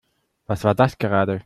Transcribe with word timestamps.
Was 0.47 0.63
war 0.63 0.73
das 0.73 0.97
gerade? 0.97 1.39